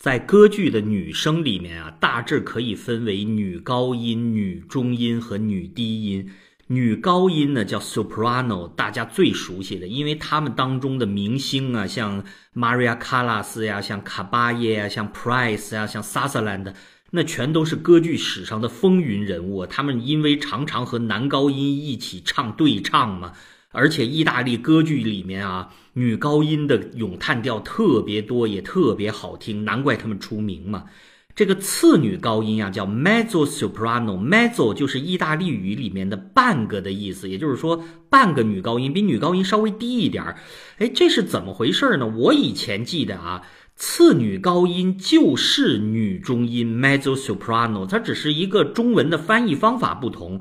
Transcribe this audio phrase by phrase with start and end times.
[0.00, 6.26] 在歌剧的女声里面啊，大致可以分为女高音、女中音和女低音。
[6.68, 12.24] 女高音呢叫 soprano，大家最熟悉的，因为他们当中的明星啊，像
[12.54, 16.72] Maria Callas 呀，像卡巴耶呀，像 Price 呀，像 Sutherland，
[17.10, 19.66] 那全都是歌剧史上的风云人物。
[19.66, 23.32] 他们因为常常和男高音一起唱对唱嘛。
[23.72, 30.84] 而且意大利歌剧里面啊，女高音的咏叹调特别多，也特别好听，难怪他们出名嘛。
[31.32, 40.36] 这个次女高音啊，叫 mezzo soprano，mezzo 就是意大利语里面的半个的意思，也就是说半个女高音，比女高音稍微低一点儿。
[40.78, 42.06] 哎，这是怎么回事呢？
[42.06, 43.42] 我以前记得啊，
[43.76, 50.40] 次女高音就是女中音 mezzo soprano，它只是一个中文的翻译方法不同。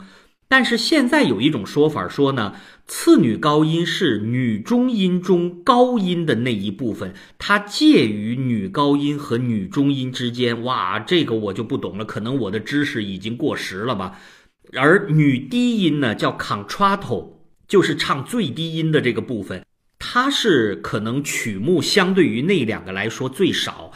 [0.52, 2.56] 但是现在有一种说法说呢，
[2.90, 10.64] 次女高音是女中音中高音的那一部分，它介于女高音和女中音之间。
[10.64, 14.20] 哇，这个我就不懂了，可能我的知识已经过时了吧。
[14.74, 17.34] 而女低音呢，叫 contralto，
[17.68, 19.64] 就是唱最低音的这个部分，
[20.00, 23.92] 它是可能曲目相对于那两个来说最少。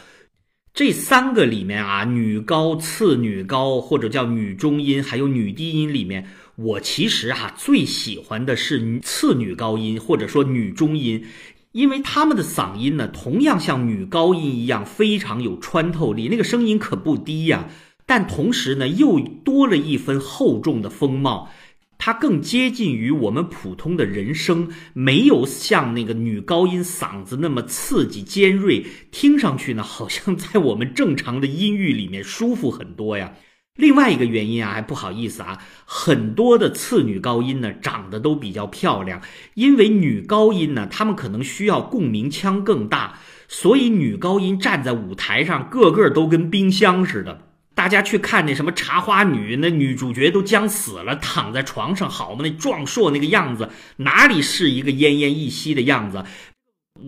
[0.72, 11.24] 这三个里面啊，女高、次女高，或者叫女中音，还有女低音里面，我其实哈最喜欢的是次女高音，或者说女中音，
[11.72, 17.68] 因为他们的嗓音呢，同样像女高音一样，非常有穿透力，那个声音可不低呀，
[18.06, 21.50] 但同时呢，又多了一分厚重的风貌。
[21.96, 33.32] 它更接近于我们普通的人声，没有像那个女高音嗓子那么刺激尖锐，听上去呢，好像在我们正常的音域里面舒服很多呀。
[33.76, 39.20] 另外一个原因啊，还不好意思啊，很多的次女高音呢长得都比较漂亮，
[39.54, 47.48] 因为女高音呢，她们可能需要共鸣腔更大，所以女高音站在舞台上，个个都跟冰箱似的。
[47.74, 56.24] 大家去看那什么茶花女，那女主角都将死了，躺在床上，好嘛，那壮硕那个样子，哪里是一个奄奄一息的样子？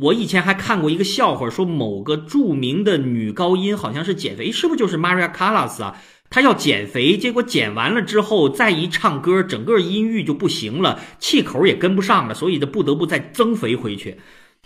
[0.00, 5.96] 我以前还看过一个笑话，说某个著名的女高音好像是减肥，是不是就是 Maria Callas 啊？
[6.36, 14.18] 他要减肥，结果减完了之后再一唱歌，整个音域就不行了，气口也跟不上了，所以他不得不再增肥回去。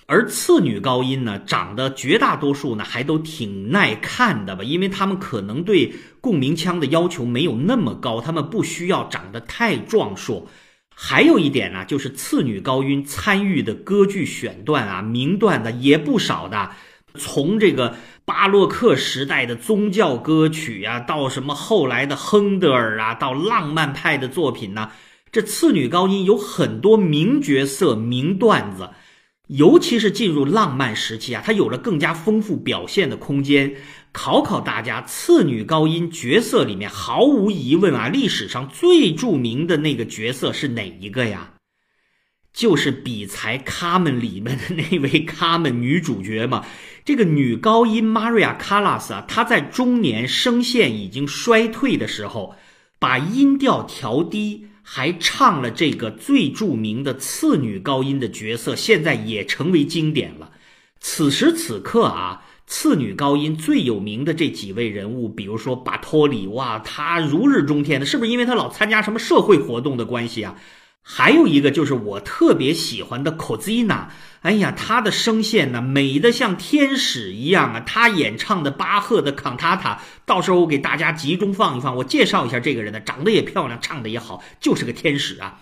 [0.06, 10.48] 而次女高音呢，长得绝大多数呢还都挺耐看的吧，因为他们可能对共鸣腔的要求没有那么高，他们不需要长得太壮硕。
[10.92, 16.70] 还有一点呢，就是次女高音参与的歌剧选段啊，名段的也不少的，
[17.18, 24.90] 从这个巴洛克时代的宗教歌曲呀，到什么后来的亨德尔啊，到浪漫派的作品呢，
[25.32, 28.90] 这次女高音有很多名角色、名段子。
[29.48, 33.74] 尤其是进入浪漫时期啊，它有了更加丰富表现的空间。
[34.12, 41.54] 考考大家，次女高音角色里面，毫无疑问啊，历史上最著名的那个角色是哪一个呀？
[42.52, 46.64] 就是比才卡门里面的那位卡门女主角嘛。
[47.04, 52.54] 这个女高音 Maria Callas 啊，她在中年声线已经衰退的时候，
[52.98, 54.66] 把音调调低。
[54.82, 60.50] 还唱了这个最著名的次女高音的角色，现在也成为经典了。
[60.98, 70.56] 此时此刻啊，次女高音最有名的这几位人物，比如说巴托里，哇，他如日中天的，是不是因为他老参加什么社会活动的关系啊？
[71.02, 74.06] 还有一个就是我特别喜欢的 Kozina，
[74.42, 77.80] 哎呀，她的声线呢美得像天使一样啊！
[77.80, 85.58] 她演唱的巴赫的康塔塔，到时候我给大家集中放一放，我介绍一下这个人呢，长得也漂亮，唱的也好，就是个天使啊。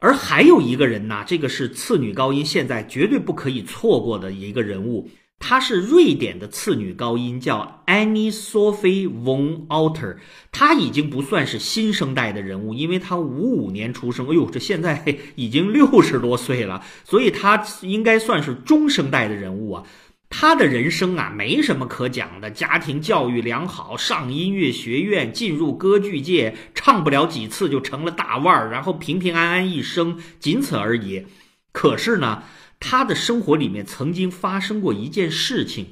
[0.00, 5.08] 而还有一个人呢，这个是次女高音，现在绝对不可以错过的一个人物。
[5.46, 10.16] 她是瑞典的次女高音，叫 Annie Sophie von Alter。
[10.50, 19.84] 她已经不算是新生代的人物，因为她五五年出生，哎呦，这现在已经六十多岁了，所以她应该算是中生代的人物啊。
[20.30, 31.26] 她的人生啊，没什么可讲的，家庭教育良好，上音乐学院，进入歌剧界，唱不了几次就成了大腕儿，然后平平安安一生，仅此而已。
[31.74, 32.44] 可是呢？
[32.80, 35.86] 他的生活里面曾经发生过一件事情，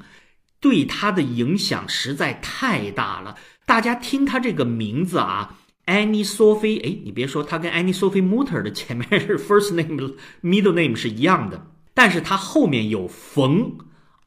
[0.61, 3.37] 对他的影响实在太大了。
[3.64, 13.78] 大家听他这个名字啊，Annie Sophie，哎，你别说，他跟 Annie Sophie Muter 的前面是 first name、middle name 是一样的，但是他后面有冯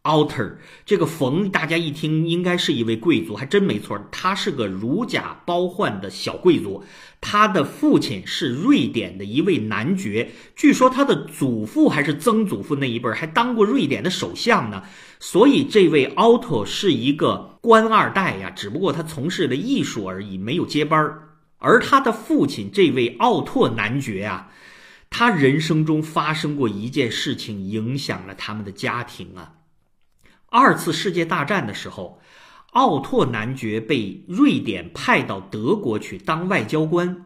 [0.06, 0.54] Alter
[0.86, 6.84] 这个冯，大家一听应该是一位贵族，还真没错，他是个如假包换的小贵族。
[7.20, 14.84] 他的父亲是瑞典的一位男爵，据说他的祖父还是曾祖父那一辈还当过瑞典的首相呢。
[15.20, 21.20] 所以这位 Alto 是一个官二代呀，只不过他从事了艺术而已，没有接班
[21.58, 24.52] 而他的父亲这位奥拓男爵啊，
[25.10, 29.54] 他人生中发生过一件事情，影响了他们的家庭啊。
[30.48, 32.20] 二次世界大战的时候，
[32.72, 37.26] 奥拓男爵被瑞典派到德国去当外交官。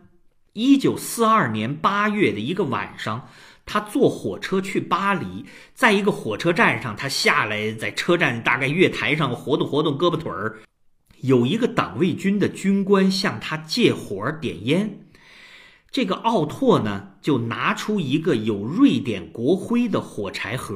[0.54, 3.30] 一九四二年八月的一个晚上，
[3.66, 10.60] 他坐火车去巴黎，在一个火车站上，他下来，在车站大概月台上活动活动胳膊腿儿，
[11.22, 15.06] 有一个党卫军的军官向他借火点烟。
[15.92, 20.76] 这个奥拓呢，就拿出一个有瑞典国徽的火柴盒。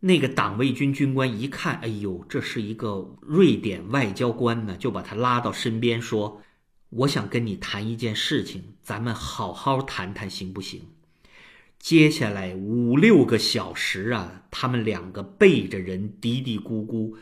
[0.00, 6.42] 那个党卫军军官一看，哎呦，这是一个瑞典外交官呢，就把他拉到身边说
[6.90, 10.82] ：“我想跟你谈一件事情，咱们好好谈谈，行不行？”
[11.80, 17.14] 接下来五六个小时啊，他们两个背着人嘀嘀咕咕，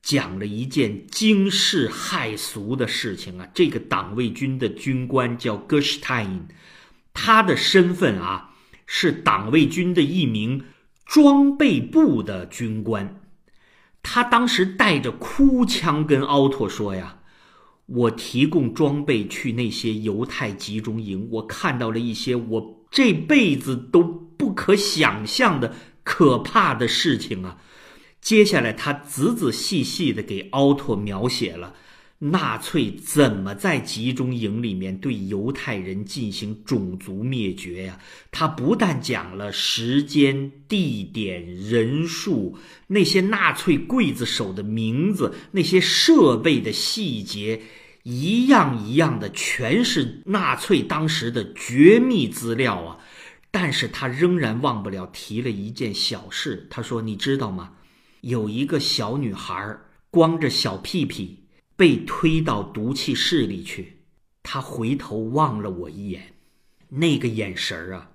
[0.00, 3.48] 讲了一件惊世骇俗的事情啊。
[3.52, 6.48] 这个党卫军的军官叫 g e s t e i n
[7.12, 8.54] 他的身份啊
[8.86, 10.64] 是党卫军的一名。
[11.12, 13.20] 装备部的军官，
[14.02, 17.18] 他当时带着哭腔跟奥托说：“呀，
[17.84, 27.58] 我提供装备去那些犹太集中营，我看到了一些我这辈子都不可想象的可怕的事情啊！”
[28.22, 31.74] 接下来，他仔仔细细的给奥托描写了。
[32.24, 37.98] 纳粹怎么在集中营里面对犹太人进行种族灭绝呀？
[38.30, 47.60] 他不但讲了时间、地点、人数，那些纳粹刽子手的名字，那些设备的细节，
[48.04, 52.98] 一样一样的，全是纳粹当时的绝密资料啊！
[53.50, 56.68] 但是他仍然忘不了提了一件小事。
[56.70, 57.72] 他说：“你知道吗？
[58.20, 59.76] 有一个小女孩
[60.08, 61.40] 光着小屁屁。”
[61.82, 63.98] 被推到毒气室里去，
[64.40, 66.34] 他回头望了我一眼，
[66.88, 68.12] 那个眼神儿啊，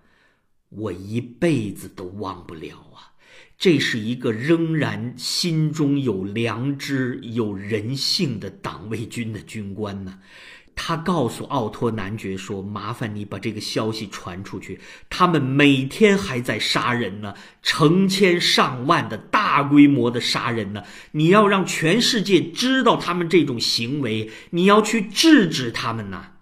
[0.70, 3.12] 我一辈子都忘不了啊！
[3.58, 10.22] 这是一个仍然心中有良知、有人性的党卫军的军官呢。
[10.80, 14.80] 他告诉奥托男爵说：“麻烦你把这个消息传出去，
[15.10, 17.34] 他们每天还在杀人呢，
[17.64, 20.84] 成千上万的大规模的杀人呢。
[21.12, 26.34] 你要让全世界知道他们这种行为，你要去制止他们呐。”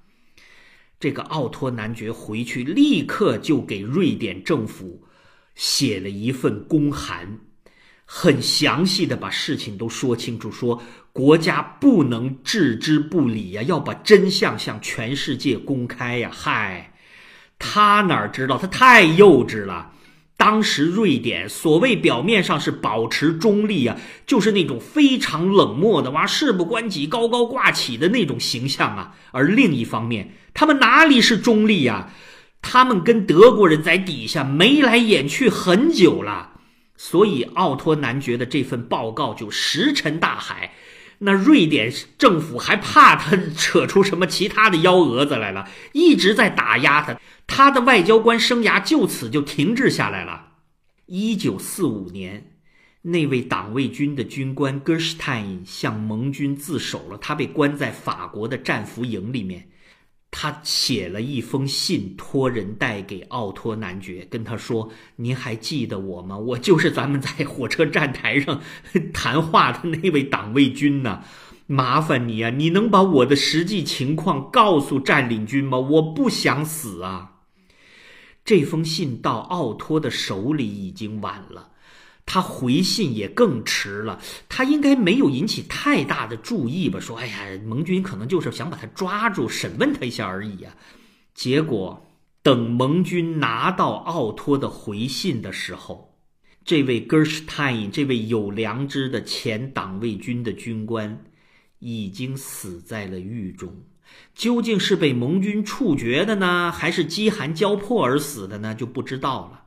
[1.00, 5.04] 这个奥托男爵回去立刻就给瑞典政府
[5.56, 7.40] 写了一份公函。
[8.08, 10.84] 很详细的把事情都说清楚，说
[11.16, 16.30] 国家不能置之不理呀，要把真相向全世界公开呀！
[16.30, 16.92] 嗨，
[17.58, 19.94] 他哪知道，他太幼稚了。
[20.36, 23.96] 当时瑞典所谓表面上是保持中立啊，
[24.28, 29.16] 就是那种非常冷漠的哇，事不关己、高高挂起的那种形象啊。
[29.32, 32.12] 而另一方面，他们哪里是中立呀？
[32.62, 36.52] 他们跟德国人在底下眉来眼去很久了。
[36.98, 40.74] 所以，奥托男爵的这份报告就石沉大海。
[41.20, 50.54] 那瑞典政府还怕他扯出什么其他的幺蛾子来了，一直在打压他，他的外交官生涯就此就停滞下来了。
[51.06, 52.58] 一九四五年，
[53.04, 59.70] 那位党卫军的军官戈施泰因向盟军自首了，他被关在法国的战俘营里面。
[60.38, 66.38] 他写了一封信，托人带给奥托男爵，跟他说：“您还记得我吗？
[66.38, 68.62] 我就是咱们在火车站台上
[69.14, 71.24] 谈话的那位党卫军呢。
[71.68, 75.80] 麻烦你啊，你能把我的实际情况告诉占领军吗？
[75.80, 77.36] 我不想死啊！”
[78.44, 81.70] 这封信到奥托的手里已经晚了。
[82.26, 87.00] 他回信也更迟了，他应该没有引起太大的注意吧？
[87.00, 90.76] 说，哎呀，盟军可能就是想把他抓住，审问他一下而已啊。
[91.34, 92.06] 结果
[92.42, 96.18] 等盟军拿到奥托的回信的时候，
[96.64, 101.24] 这位 g e r s t e i n 这位有良知的前党卫军的军官，
[101.80, 103.84] 已经死在了狱中。
[104.34, 108.74] 究竟是被盟军处决的呢，还是饥寒交迫而死的呢？
[108.74, 109.65] 就不知道了。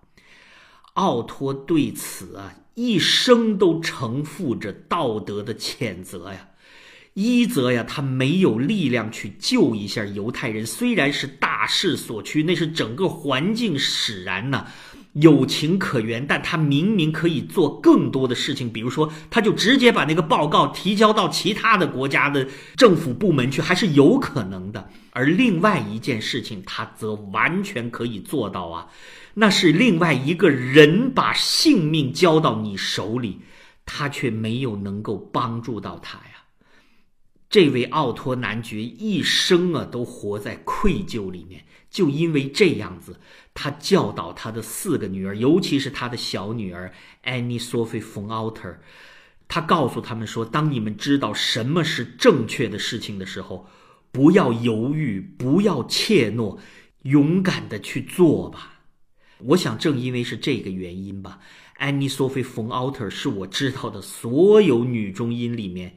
[0.98, 6.48] 奥托对此啊，一生都承负着道德的谴责呀。
[7.14, 14.66] 一则呀，他没有力量去救一下犹太人，虽然是大势所趋，那是整个环境使然呐。
[15.14, 24.88] 有情可原，但他明明可以做更多的事情，比如说，他就直接把那个报告提交到其他的国家的政府部门去，还是有可能的。
[25.10, 28.86] 而另外一件事情，他则完全可以做到啊，
[29.40, 33.38] 那是另外一个人把性命交到你手里，
[33.86, 36.42] 他却没有能够帮助到他呀。
[37.48, 43.20] 这位奥托男爵一生啊都活在愧疚里面，就因为这样子，
[43.54, 46.92] 他教导他的四个女儿，尤其是他的小女儿
[47.22, 48.76] 安妮·索菲·冯奥特
[49.46, 53.68] 他告诉他们说：“当你们知道什么是正确的事情的时候，
[54.10, 56.58] 不要犹豫，不要怯懦，
[57.02, 58.74] 勇敢的去做吧。”
[59.44, 61.38] 我想，正因为是这个原因吧
[61.78, 65.96] ，Annie Sophie von Alter 是我知道的所有女中音里面。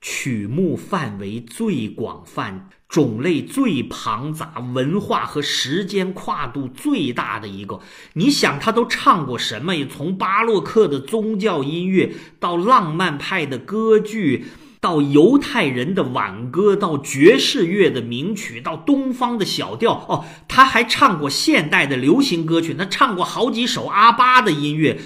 [0.00, 7.80] 曲目范围最广泛、种类最庞杂、文化和时间跨度最大的一个。
[8.12, 9.74] 你想，她都唱过什么？
[9.86, 14.44] 从巴洛克的宗教音乐，到浪漫派的歌剧，
[14.80, 19.92] 到犹太人的挽歌，到爵士乐的名曲，到东方的小调。
[20.08, 25.00] 哦，他还唱过现代的流行歌曲，他唱过好几首阿巴的音乐。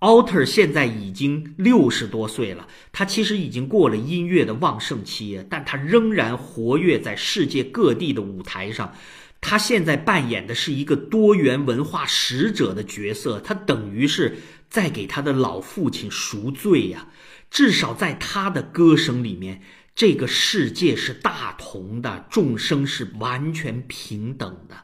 [0.00, 8.94] Alter 现在已经六十多岁了，他其实已经过了音乐的旺盛期，但他仍然活跃在世界各地的舞台上。
[9.40, 17.08] 他现在扮演的是一个多元文化使者的角色，他等于是在给他的老父亲赎罪呀。
[17.50, 19.62] 至少在他的歌声里面，
[19.94, 24.76] 这个世界是大同的，众生是完全平等的。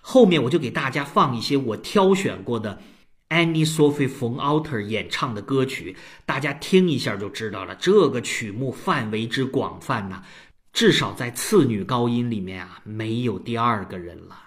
[0.00, 2.80] 后面我就给大家放一些我挑选过的。
[3.28, 7.74] Annie Sophie von Alter 演唱的歌曲，大家听一下就知道了。
[7.74, 10.22] 这个曲目范围之广泛呐，
[10.72, 14.45] 至少在次女高音里面啊，没有第二个人了。